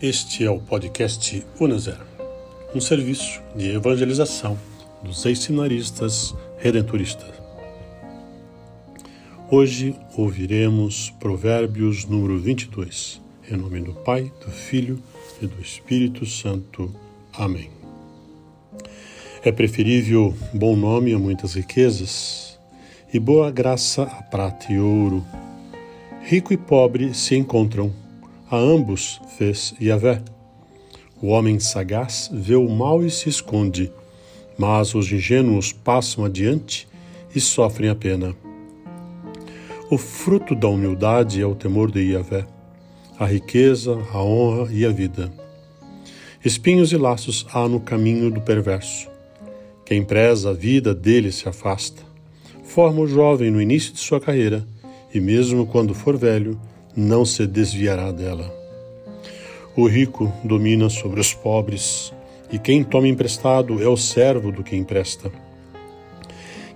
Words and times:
Este 0.00 0.44
é 0.44 0.50
o 0.50 0.60
podcast 0.60 1.44
Unazer, 1.58 1.98
um 2.72 2.80
serviço 2.80 3.42
de 3.56 3.70
evangelização 3.70 4.56
dos 5.02 5.26
ex-seminaristas 5.26 6.36
redentoristas. 6.56 7.34
Hoje 9.50 9.96
ouviremos 10.16 11.10
Provérbios 11.18 12.04
número 12.04 12.38
22, 12.38 13.20
em 13.50 13.56
nome 13.56 13.80
do 13.80 13.92
Pai, 13.92 14.32
do 14.46 14.52
Filho 14.52 15.02
e 15.42 15.48
do 15.48 15.60
Espírito 15.60 16.24
Santo. 16.24 16.94
Amém. 17.32 17.68
É 19.42 19.50
preferível 19.50 20.32
bom 20.54 20.76
nome 20.76 21.12
a 21.12 21.18
muitas 21.18 21.54
riquezas 21.54 22.56
e 23.12 23.18
boa 23.18 23.50
graça 23.50 24.04
a 24.04 24.22
prata 24.22 24.72
e 24.72 24.78
ouro. 24.78 25.26
Rico 26.22 26.52
e 26.52 26.56
pobre 26.56 27.12
se 27.14 27.34
encontram 27.34 27.92
a 28.50 28.56
ambos 28.56 29.20
fez 29.36 29.74
Yahvé. 29.80 30.22
O 31.20 31.28
homem 31.28 31.58
sagaz 31.58 32.30
vê 32.32 32.54
o 32.54 32.68
mal 32.68 33.04
e 33.04 33.10
se 33.10 33.28
esconde, 33.28 33.92
mas 34.56 34.94
os 34.94 35.10
ingênuos 35.12 35.72
passam 35.72 36.24
adiante 36.24 36.88
e 37.34 37.40
sofrem 37.40 37.90
a 37.90 37.94
pena. 37.94 38.34
O 39.90 39.98
fruto 39.98 40.54
da 40.54 40.68
humildade 40.68 41.40
é 41.40 41.46
o 41.46 41.54
temor 41.54 41.90
de 41.90 42.00
Yahvé, 42.12 42.46
a 43.18 43.26
riqueza, 43.26 43.98
a 44.12 44.22
honra 44.22 44.72
e 44.72 44.84
a 44.86 44.90
vida. 44.90 45.32
Espinhos 46.44 46.92
e 46.92 46.96
laços 46.96 47.46
há 47.52 47.68
no 47.68 47.80
caminho 47.80 48.30
do 48.30 48.40
perverso. 48.40 49.08
Quem 49.84 50.04
preza 50.04 50.50
a 50.50 50.54
vida 50.54 50.94
dele 50.94 51.32
se 51.32 51.48
afasta. 51.48 52.02
Forma 52.62 53.00
o 53.00 53.06
jovem 53.06 53.50
no 53.50 53.60
início 53.60 53.92
de 53.92 53.98
sua 53.98 54.20
carreira, 54.20 54.66
e 55.12 55.20
mesmo 55.20 55.66
quando 55.66 55.94
for 55.94 56.16
velho, 56.16 56.60
não 56.96 57.24
se 57.24 57.46
desviará 57.46 58.10
dela. 58.10 58.52
O 59.76 59.86
rico 59.86 60.32
domina 60.42 60.88
sobre 60.88 61.20
os 61.20 61.32
pobres, 61.32 62.12
e 62.50 62.58
quem 62.58 62.82
toma 62.82 63.06
emprestado 63.06 63.82
é 63.82 63.88
o 63.88 63.96
servo 63.96 64.50
do 64.50 64.64
que 64.64 64.74
empresta. 64.74 65.30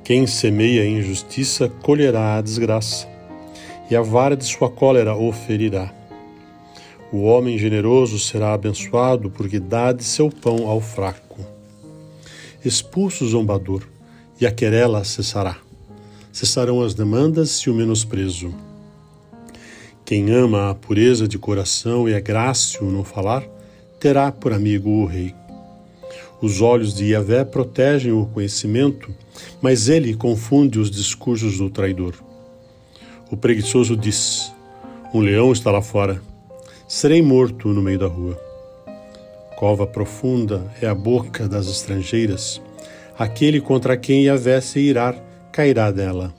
Quem 0.05 0.27
semeia 0.27 0.87
injustiça 0.87 1.69
colherá 1.69 2.37
a 2.37 2.41
desgraça, 2.41 3.09
e 3.91 3.97
a 3.97 4.03
vara 4.03 4.37
de 4.37 4.45
sua 4.45 4.71
cólera 4.71 5.17
o 5.17 5.33
ferirá. 5.33 5.93
O 7.13 7.23
homem 7.23 7.59
generoso 7.59 8.19
será 8.19 8.53
abençoado, 8.55 9.31
porque 9.31 9.61
dá 9.61 9.93
de 9.93 10.05
seu 10.05 10.31
pão 10.31 10.69
ao 10.69 10.81
fraco. 10.81 11.39
Expulso 12.65 13.25
o 13.25 13.29
zombador, 13.29 13.83
e 14.41 14.47
a 14.47 14.51
querela 14.51 15.05
cessará. 15.05 15.57
Cessarão 16.33 16.83
as 16.83 16.95
demandas 16.95 17.59
e 17.59 17.71
o 17.71 17.75
menosprezo. 17.75 18.55
Quem 20.13 20.31
ama 20.31 20.69
a 20.69 20.75
pureza 20.75 21.27
de 21.27 21.39
coração 21.39 22.07
e 22.07 22.13
é 22.13 22.21
grácil 22.21 22.85
no 22.85 23.03
falar, 23.03 23.43
terá 23.99 24.31
por 24.31 24.53
amigo 24.53 24.91
o 24.91 25.07
rei. 25.07 25.35
Os 26.39 26.61
olhos 26.61 26.93
de 26.93 27.13
Yahvé 27.13 27.47
protegem 27.47 28.13
o 28.13 28.27
conhecimento, 28.27 29.11
mas 29.63 29.89
ele 29.89 30.15
confunde 30.15 30.79
os 30.79 30.91
discursos 30.91 31.57
do 31.57 31.71
traidor. 31.71 32.13
O 33.31 33.39
preguiçoso 33.39 33.97
diz: 33.97 34.53
Um 35.15 35.21
leão 35.21 35.51
está 35.51 35.71
lá 35.71 35.81
fora. 35.81 36.21
Serei 36.87 37.23
morto 37.23 37.69
no 37.69 37.81
meio 37.81 38.01
da 38.01 38.07
rua. 38.07 38.39
Cova 39.57 39.87
profunda 39.87 40.71
é 40.83 40.87
a 40.87 40.95
boca 40.95 41.49
das 41.49 41.67
estrangeiras. 41.69 42.61
Aquele 43.19 43.63
contra 43.63 43.97
quem 43.97 44.25
Yahvé 44.25 44.61
se 44.61 44.79
irar 44.79 45.17
cairá 45.51 45.91
dela. 45.91 46.35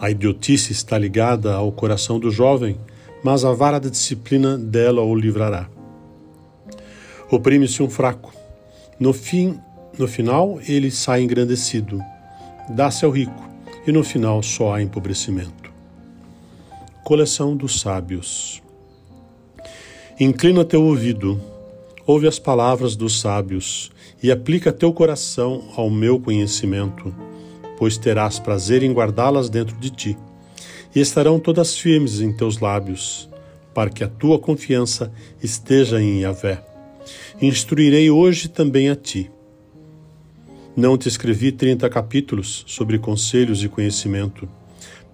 A 0.00 0.10
idiotice 0.10 0.70
está 0.70 0.96
ligada 0.96 1.54
ao 1.54 1.72
coração 1.72 2.20
do 2.20 2.30
jovem, 2.30 2.78
mas 3.22 3.44
a 3.44 3.52
vara 3.52 3.80
da 3.80 3.88
disciplina 3.88 4.56
dela 4.56 5.02
o 5.02 5.12
livrará. 5.12 5.68
Oprime-se 7.28 7.82
um 7.82 7.90
fraco. 7.90 8.32
No 9.00 9.12
fim, 9.12 9.58
no 9.98 10.06
final, 10.06 10.60
ele 10.68 10.88
sai 10.92 11.22
engrandecido. 11.22 12.00
Dá-se 12.70 13.04
ao 13.04 13.10
rico, 13.10 13.50
e 13.84 13.90
no 13.90 14.04
final 14.04 14.40
só 14.40 14.74
há 14.74 14.82
empobrecimento. 14.82 15.72
Coleção 17.02 17.56
dos 17.56 17.80
sábios. 17.80 18.62
Inclina 20.20 20.64
teu 20.64 20.84
ouvido, 20.84 21.40
ouve 22.06 22.28
as 22.28 22.38
palavras 22.38 22.94
dos 22.94 23.20
sábios, 23.20 23.90
e 24.22 24.30
aplica 24.30 24.72
teu 24.72 24.92
coração 24.92 25.64
ao 25.76 25.90
meu 25.90 26.20
conhecimento 26.20 27.12
pois 27.78 27.96
terás 27.96 28.40
prazer 28.40 28.82
em 28.82 28.92
guardá-las 28.92 29.48
dentro 29.48 29.76
de 29.76 29.88
ti, 29.90 30.18
e 30.94 31.00
estarão 31.00 31.38
todas 31.38 31.78
firmes 31.78 32.20
em 32.20 32.32
teus 32.32 32.58
lábios, 32.58 33.28
para 33.72 33.88
que 33.88 34.02
a 34.02 34.08
tua 34.08 34.38
confiança 34.38 35.12
esteja 35.40 36.02
em 36.02 36.22
Yahvé. 36.22 36.64
Instruirei 37.40 38.10
hoje 38.10 38.48
também 38.48 38.90
a 38.90 38.96
ti. 38.96 39.30
Não 40.76 40.98
te 40.98 41.08
escrevi 41.08 41.52
trinta 41.52 41.88
capítulos 41.88 42.64
sobre 42.66 42.98
conselhos 42.98 43.62
e 43.62 43.68
conhecimento, 43.68 44.48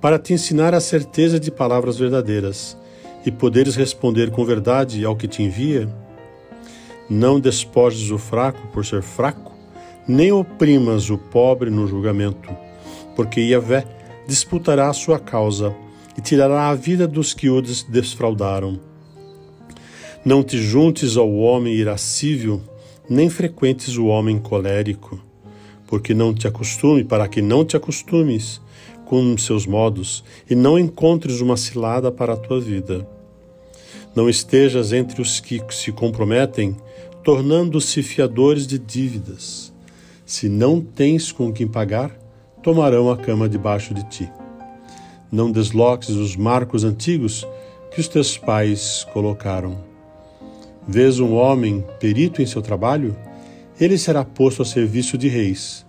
para 0.00 0.19
te 0.19 0.32
ensinar 0.32 0.72
a 0.75 0.81
certeza 0.81 1.38
de 1.38 1.50
palavras 1.50 1.98
verdadeiras 1.98 2.76
e 3.26 3.31
poderes 3.31 3.76
responder 3.76 4.31
com 4.31 4.44
verdade 4.44 5.04
ao 5.04 5.16
que 5.16 5.28
te 5.28 5.42
envia? 5.42 5.88
Não 7.08 7.38
despojes 7.38 8.10
o 8.10 8.19
fraco 8.19 8.66
por 8.69 8.84
ser 8.84 9.02
fraco, 9.02 9.53
nem 10.06 10.31
oprimas 10.31 11.09
o 11.09 11.16
pobre 11.16 11.70
no 11.70 11.87
julgamento, 11.87 12.54
porque 13.16 13.41
Yahvé 13.41 13.87
disputará 14.26 14.88
a 14.88 14.92
sua 14.92 15.19
causa 15.19 15.75
e 16.16 16.20
tirará 16.20 16.69
a 16.69 16.75
vida 16.75 17.09
dos 17.09 17.32
que 17.32 17.48
o 17.48 17.60
desfraudaram. 17.62 18.78
Não 20.25 20.43
te 20.43 20.59
juntes 20.59 21.16
ao 21.16 21.34
homem 21.34 21.75
irascível, 21.75 22.60
nem 23.09 23.28
frequentes 23.28 23.97
o 23.97 24.06
homem 24.06 24.38
colérico, 24.38 25.20
porque 25.87 26.14
não 26.14 26.32
te 26.32 26.47
acostume, 26.47 27.04
para 27.04 27.28
que 27.28 27.43
não 27.43 27.64
te 27.64 27.76
acostumes 27.76 28.60
com 29.04 29.37
seus 29.37 29.66
modos 29.66 30.25
e 30.48 30.54
não 30.54 30.78
encontres 30.78 31.41
uma 31.41 31.56
cilada 31.56 32.10
para 32.10 32.34
a 32.34 32.37
tua 32.37 32.60
vida. 32.60 33.06
Não 34.14 34.28
estejas 34.28 34.93
entre 34.93 35.20
os 35.20 35.41
que 35.41 35.60
se 35.70 35.93
comprometem, 35.93 36.76
tornando-se 37.22 38.03
fiadores 38.03 38.66
de 38.66 38.78
dívidas 38.78 39.73
se 40.34 40.48
não 40.48 40.80
tens 40.80 41.30
com 41.30 41.52
quem 41.52 41.68
pagar, 41.68 42.10
tomarão 42.60 43.08
a 43.08 43.16
cama 43.16 43.48
debaixo 43.48 43.94
de 43.94 44.02
ti. 44.08 44.28
Não 45.30 45.48
desloques 45.48 46.08
os 46.08 46.34
marcos 46.34 46.82
antigos 46.82 47.46
que 47.92 48.00
os 48.00 48.08
teus 48.08 48.36
pais 48.36 49.06
colocaram. 49.12 49.78
Vês 50.88 51.20
um 51.20 51.34
homem 51.34 51.84
perito 52.00 52.42
em 52.42 52.46
seu 52.46 52.60
trabalho? 52.60 53.16
Ele 53.80 53.96
será 53.96 54.24
posto 54.24 54.62
a 54.62 54.64
serviço 54.64 55.16
de 55.16 55.28
reis, 55.28 55.86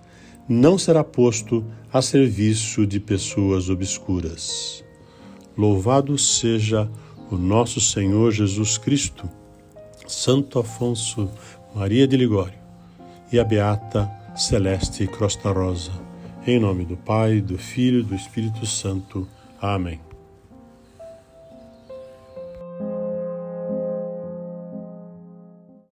não 0.47 0.77
será 0.77 1.03
posto 1.03 1.66
a 1.91 2.00
serviço 2.00 2.85
de 2.85 3.00
pessoas 3.00 3.67
obscuras. 3.67 4.83
Louvado 5.57 6.19
seja 6.19 6.88
o 7.31 7.35
nosso 7.35 7.81
Senhor 7.81 8.31
Jesus 8.31 8.77
Cristo, 8.77 9.27
Santo 10.06 10.59
Afonso 10.59 11.31
Maria 11.73 12.07
de 12.07 12.16
Ligório 12.16 12.59
e 13.31 13.39
a 13.39 13.44
Beata 13.44 14.25
Celeste 14.35 15.07
Crosta 15.07 15.50
Rosa. 15.50 15.94
Em 16.46 16.59
nome 16.59 16.84
do 16.84 16.97
Pai, 16.97 17.40
do 17.40 17.57
Filho 17.57 18.01
e 18.01 18.03
do 18.03 18.13
Espírito 18.13 18.66
Santo. 18.66 19.25
Amém. 19.62 20.01